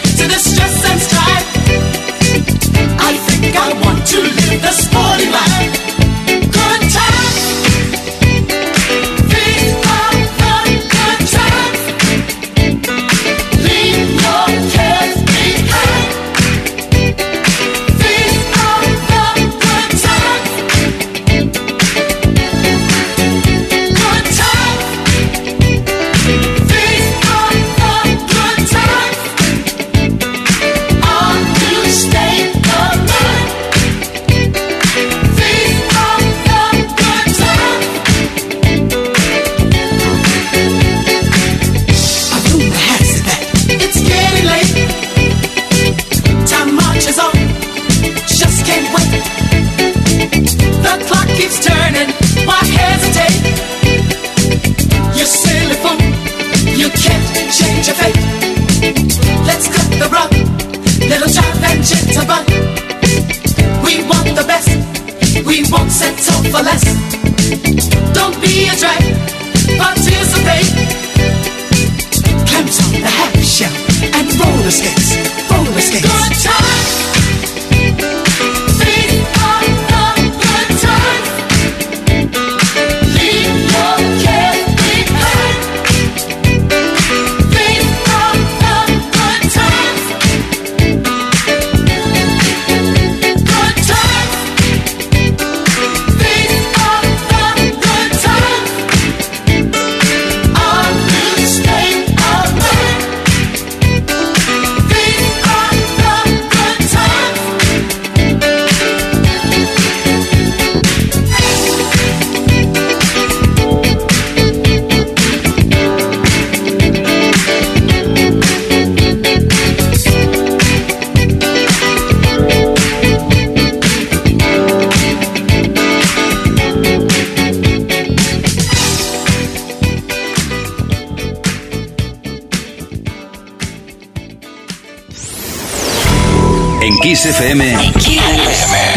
FM 137.42 137.76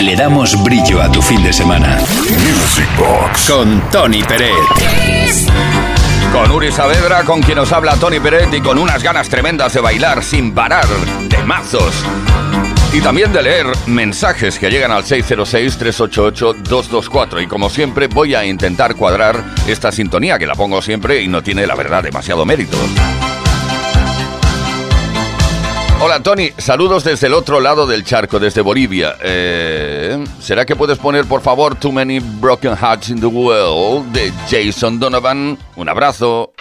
le 0.01 0.17
damos 0.17 0.63
brillo 0.63 1.01
a 1.01 1.11
tu 1.11 1.23
fin 1.23 1.43
de 1.43 1.51
semana. 1.51 1.97
Music 1.97 2.87
Box 2.99 3.51
con 3.51 3.81
Tony 3.91 4.23
Peret. 4.23 4.53
Con 6.31 6.51
Uri 6.51 6.71
Saavedra, 6.71 7.25
con 7.25 7.41
quien 7.41 7.57
nos 7.57 7.73
habla 7.73 7.97
Tony 7.97 8.21
Peret 8.21 8.53
y 8.53 8.61
con 8.61 8.77
unas 8.77 9.03
ganas 9.03 9.31
tremendas 9.31 9.73
de 9.73 9.81
bailar 9.81 10.23
sin 10.23 10.53
parar, 10.53 10.85
de 11.27 11.39
mazos. 11.45 11.95
Y 12.93 13.01
también 13.01 13.33
de 13.33 13.43
leer 13.43 13.65
mensajes 13.87 14.59
que 14.59 14.71
llegan 14.71 14.93
al 14.93 15.05
606-388-224. 15.05 17.43
Y 17.43 17.47
como 17.47 17.71
siempre 17.71 18.09
voy 18.09 18.35
a 18.35 18.45
intentar 18.45 18.95
cuadrar 18.95 19.43
esta 19.67 19.91
sintonía 19.91 20.39
que 20.39 20.47
la 20.47 20.55
pongo 20.55 20.83
siempre 20.83 21.23
y 21.23 21.29
no 21.29 21.43
tiene 21.43 21.67
la 21.67 21.77
verdad 21.77 22.03
demasiado 22.03 22.45
mérito. 22.45 22.77
Hola 26.07 26.23
Tony, 26.23 26.51
saludos 26.59 27.03
desde 27.03 27.29
el 27.29 27.33
otro 27.33 27.61
lado 27.61 27.87
del 27.87 28.05
charco, 28.05 28.39
desde 28.39 28.61
Bolivia. 28.61 29.17
Eh, 29.23 30.23
¿Será 30.39 30.67
que 30.67 30.77
puedes 30.77 30.99
poner 30.99 31.25
por 31.25 31.41
favor 31.41 31.77
Too 31.77 31.93
Many 31.93 32.19
Broken 32.21 32.77
Hearts 32.77 33.09
in 33.09 33.21
the 33.21 33.27
World 33.27 34.13
de 34.13 34.31
Jason 34.47 35.01
Donovan? 35.01 35.57
Un 35.77 35.89
abrazo. 35.89 36.53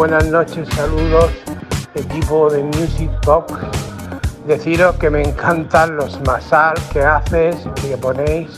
Buenas 0.00 0.24
noches, 0.28 0.66
saludos, 0.74 1.30
equipo 1.94 2.48
de 2.48 2.62
Music 2.62 3.10
Box. 3.26 3.52
Deciros 4.46 4.96
que 4.96 5.10
me 5.10 5.20
encantan 5.20 5.96
los 5.96 6.18
masal 6.22 6.72
que 6.90 7.02
haces 7.02 7.56
y 7.66 7.88
que 7.90 7.98
ponéis, 7.98 8.48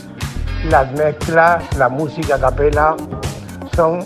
las 0.69 0.89
mezclas, 0.93 1.61
la 1.75 1.89
música 1.89 2.35
a 2.35 2.39
capela, 2.39 2.95
son 3.75 4.05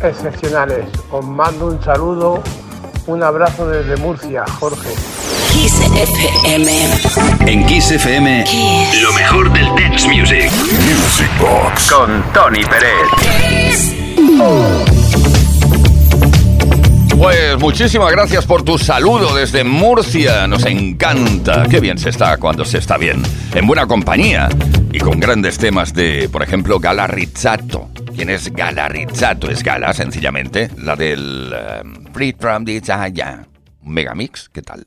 excepcionales. 0.00 0.86
Os 1.10 1.26
mando 1.26 1.66
un 1.66 1.82
saludo, 1.82 2.40
un 3.08 3.24
abrazo 3.24 3.66
desde 3.66 3.96
Murcia, 3.96 4.44
Jorge. 4.60 4.94
Kiss 5.50 5.80
FM. 5.80 6.92
En 7.44 7.66
Kiss 7.66 7.90
FM, 7.90 8.44
lo 9.02 9.12
mejor 9.14 9.52
del 9.52 9.66
dance 9.74 10.06
music. 10.06 10.52
Music 10.52 11.28
Box. 11.40 11.90
Con 11.90 12.22
Tony 12.32 12.64
Pérez. 12.66 13.08
Pues 17.22 17.56
muchísimas 17.56 18.10
gracias 18.10 18.44
por 18.46 18.64
tu 18.64 18.78
saludo 18.78 19.32
desde 19.36 19.62
Murcia. 19.62 20.48
Nos 20.48 20.66
encanta. 20.66 21.66
Qué 21.70 21.78
bien 21.78 21.96
se 21.96 22.10
está 22.10 22.36
cuando 22.36 22.64
se 22.64 22.78
está 22.78 22.98
bien. 22.98 23.22
En 23.54 23.64
buena 23.64 23.86
compañía. 23.86 24.48
Y 24.90 24.98
con 24.98 25.20
grandes 25.20 25.56
temas 25.56 25.94
de, 25.94 26.28
por 26.32 26.42
ejemplo, 26.42 26.80
Gala 26.80 27.06
Rizzato. 27.06 27.90
¿Quién 28.16 28.28
es 28.28 28.52
Gala 28.52 28.88
Rizzato? 28.88 29.48
Es 29.48 29.62
Gala, 29.62 29.94
sencillamente. 29.94 30.68
La 30.78 30.96
del 30.96 31.54
eh, 31.54 31.82
Free 32.12 32.34
from 32.36 32.64
Desire. 32.64 33.46
Megamix. 33.84 34.48
¿Qué 34.48 34.62
tal? 34.62 34.84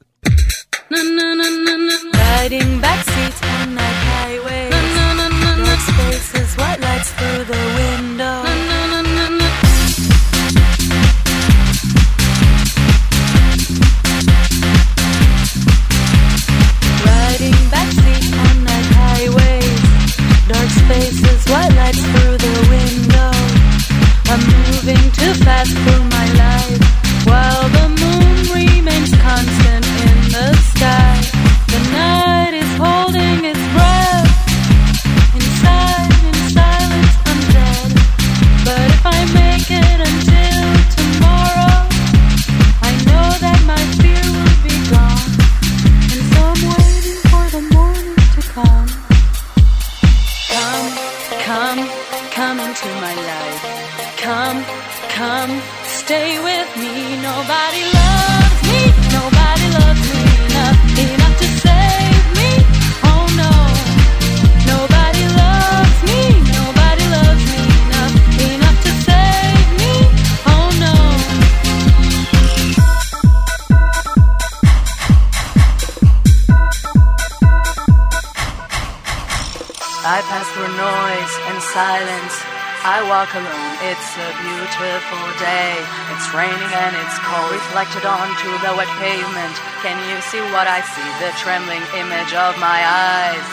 The 88.65 88.75
wet 88.75 88.87
pavement. 88.97 89.55
Can 89.83 89.97
you 90.09 90.19
see 90.21 90.41
what 90.49 90.65
I 90.65 90.81
see? 90.81 91.09
The 91.21 91.29
trembling 91.37 91.85
image 92.01 92.33
of 92.33 92.57
my 92.57 92.81
eyes 92.81 93.45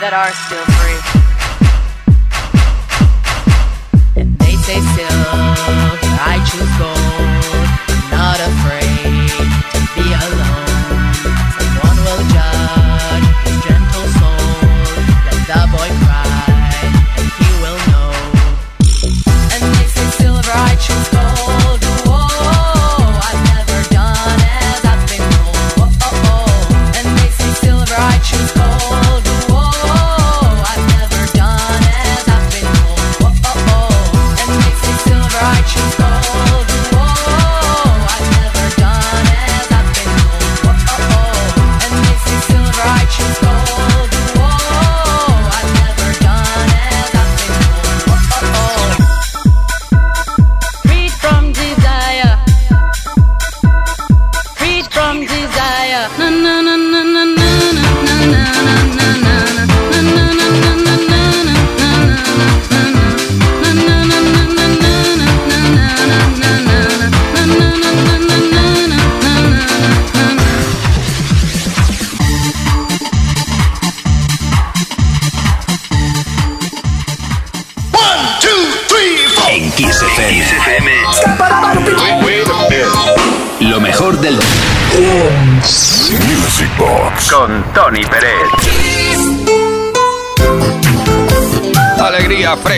that 0.00 0.12
are 0.12 0.32
still 0.44 0.66
free. 0.76 1.00
And 4.20 4.38
they 4.38 4.56
say 4.56 4.78
still, 4.92 5.97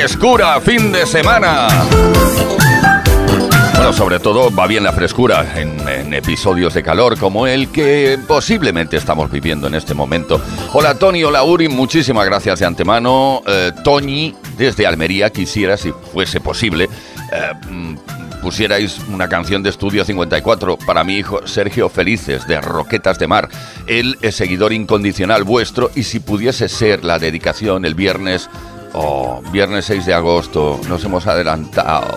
frescura, 0.00 0.58
fin 0.62 0.92
de 0.92 1.04
semana. 1.04 1.68
Bueno, 3.74 3.92
sobre 3.92 4.18
todo 4.18 4.50
va 4.50 4.66
bien 4.66 4.82
la 4.82 4.94
frescura 4.94 5.60
en, 5.60 6.14
episodios 6.14 6.72
de 6.72 6.82
calor 6.82 7.18
como 7.18 7.46
el 7.46 7.68
que 7.68 8.18
posiblemente 8.26 8.96
estamos 8.96 9.30
viviendo 9.30 9.66
en 9.66 9.74
este 9.74 9.92
momento. 9.92 10.40
Hola 10.72 10.94
Tony, 10.94 11.22
hola 11.22 11.42
Uri, 11.42 11.68
muchísimas 11.68 12.24
gracias 12.24 12.60
de 12.60 12.64
antemano. 12.64 13.42
Eh, 13.46 13.72
Tony, 13.84 14.34
desde 14.56 14.86
Almería, 14.86 15.28
quisiera, 15.28 15.76
si 15.76 15.92
fuese 15.92 16.40
posible, 16.40 16.88
eh, 17.30 17.96
pusierais 18.40 19.00
una 19.12 19.28
canción 19.28 19.62
de 19.62 19.68
Estudio 19.68 20.06
54 20.06 20.78
para 20.78 21.04
mi 21.04 21.16
hijo 21.16 21.46
Sergio 21.46 21.90
Felices 21.90 22.46
de 22.46 22.58
Roquetas 22.58 23.18
de 23.18 23.26
Mar. 23.26 23.50
Él 23.86 24.16
es 24.22 24.34
seguidor 24.36 24.72
incondicional 24.72 25.44
vuestro 25.44 25.90
y 25.94 26.04
si 26.04 26.20
pudiese 26.20 26.70
ser 26.70 27.04
la 27.04 27.18
dedicación 27.18 27.84
el 27.84 27.94
viernes, 27.94 28.48
oh, 28.92 29.42
viernes 29.52 29.84
6 29.86 30.06
de 30.06 30.14
agosto, 30.14 30.80
nos 30.88 31.04
hemos 31.04 31.26
adelantado. 31.26 32.16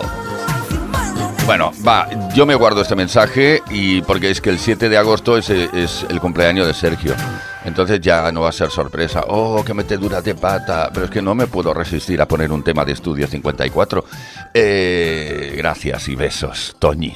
Bueno, 1.46 1.72
va, 1.86 2.08
yo 2.34 2.46
me 2.46 2.54
guardo 2.54 2.80
este 2.80 2.96
mensaje 2.96 3.62
y 3.68 4.00
porque 4.02 4.30
es 4.30 4.40
que 4.40 4.48
el 4.48 4.58
7 4.58 4.88
de 4.88 4.96
agosto 4.96 5.36
es, 5.36 5.50
el 5.50 6.20
cumpleaños 6.20 6.66
de 6.66 6.72
Sergio. 6.72 7.14
Entonces 7.66 8.00
ya 8.00 8.32
no 8.32 8.42
va 8.42 8.48
a 8.48 8.52
ser 8.52 8.70
sorpresa. 8.70 9.24
Oh, 9.28 9.62
que 9.62 9.74
metedura 9.74 10.22
de 10.22 10.34
pata. 10.34 10.90
Pero 10.92 11.06
es 11.06 11.10
que 11.10 11.20
no 11.20 11.34
me 11.34 11.46
puedo 11.46 11.74
resistir 11.74 12.20
a 12.22 12.26
poner 12.26 12.50
un 12.50 12.62
tema 12.62 12.84
de 12.84 12.92
estudio 12.92 13.26
54. 13.26 14.04
Eh, 14.54 15.54
gracias 15.56 16.08
y 16.08 16.16
besos, 16.16 16.76
Toñi. 16.78 17.14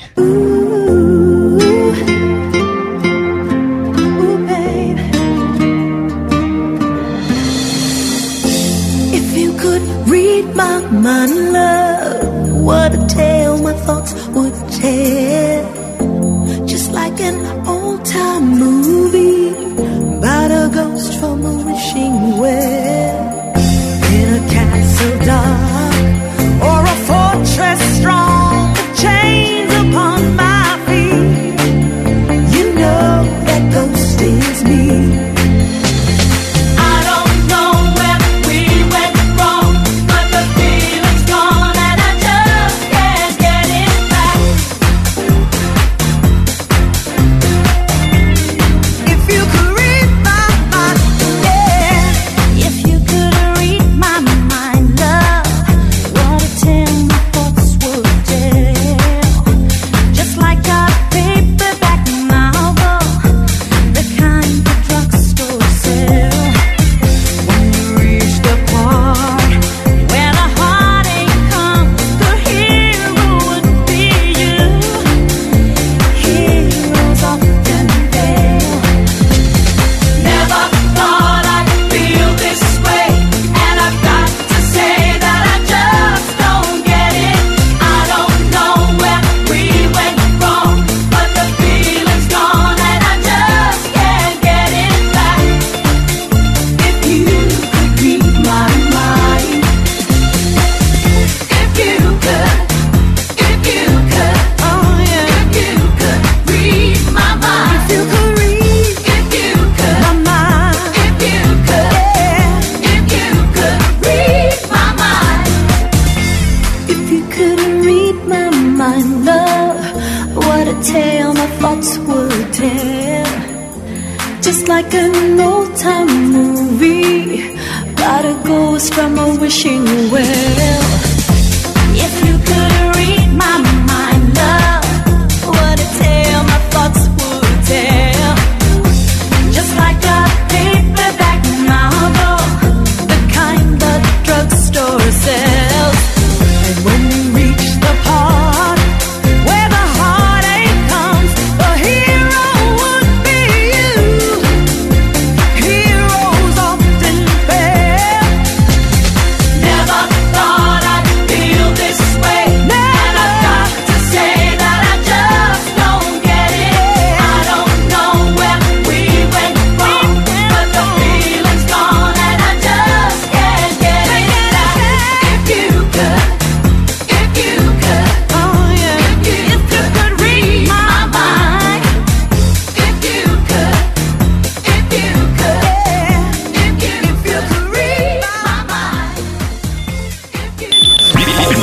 my 10.59 10.81
mind 10.91 11.53
love. 11.53 12.63
What 12.69 12.95
a 12.99 13.07
tale 13.07 13.59
my 13.59 13.75
thoughts 13.87 14.13
would 14.35 14.57
tell. 14.81 15.78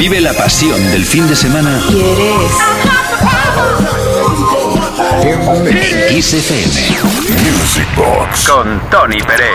Vive 0.08 0.22
la 0.22 0.34
pasión 0.34 0.80
del 0.92 1.04
fin 1.04 1.28
de 1.28 1.36
semana. 1.36 1.82
¿Quieres? 1.90 2.52
En 5.24 5.40
Music 7.42 7.88
Box. 7.98 8.48
Con 8.48 8.88
Tony 8.92 9.18
Pérez. 9.24 9.50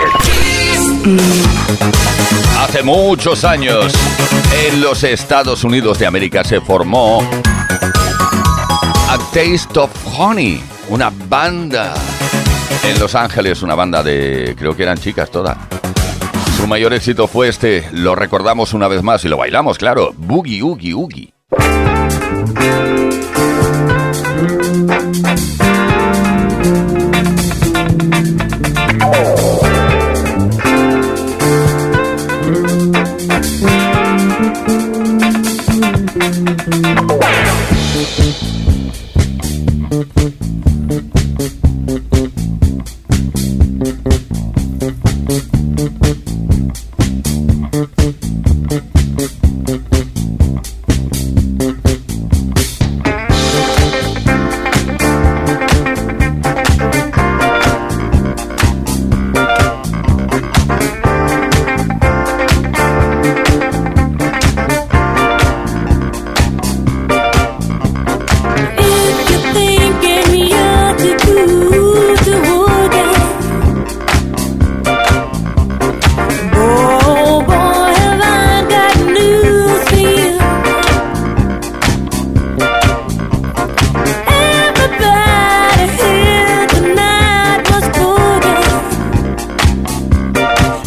Hace 2.59 2.83
muchos 2.83 3.45
años, 3.45 3.93
en 4.67 4.81
los 4.81 5.05
Estados 5.05 5.63
Unidos 5.63 6.01
de 6.01 6.07
América 6.07 6.43
se 6.43 6.61
formó 6.61 7.23
A 9.09 9.19
Taste 9.33 9.79
of 9.79 9.91
Honey, 10.19 10.61
una 10.89 11.13
banda. 11.29 11.95
En 12.83 12.99
Los 12.99 13.15
Ángeles, 13.15 13.63
una 13.63 13.77
banda 13.77 14.03
de. 14.03 14.57
creo 14.59 14.77
que 14.77 14.83
eran 14.83 14.99
chicas 14.99 15.31
todas. 15.31 15.80
Su 16.61 16.67
mayor 16.67 16.93
éxito 16.93 17.27
fue 17.27 17.49
este, 17.49 17.89
lo 17.91 18.15
recordamos 18.15 18.75
una 18.75 18.87
vez 18.87 19.03
más 19.03 19.25
y 19.25 19.29
lo 19.29 19.39
bailamos, 19.39 19.79
claro, 19.79 20.13
Boogie 20.15 20.63
Oogie 20.63 20.93
Oogie. 20.93 21.33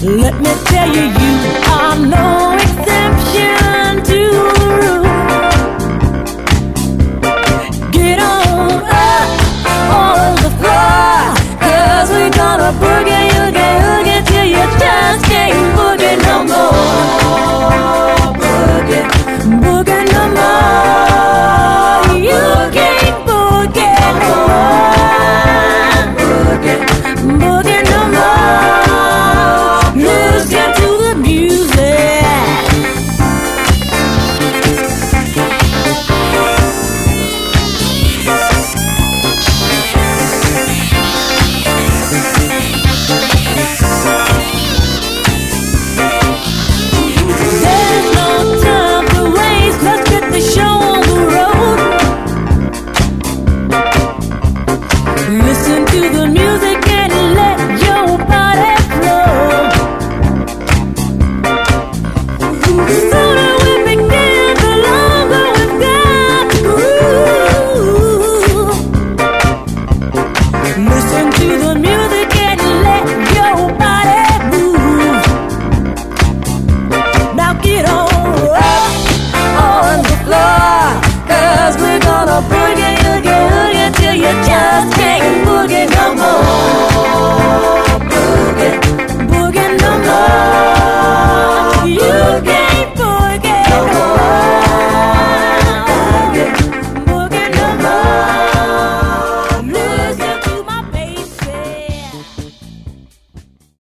Let 0.03 0.37
me 0.37 0.53
tell 0.65 0.93
you, 0.93 1.03
you 1.03 1.61
are 1.71 1.95
known. 2.05 2.42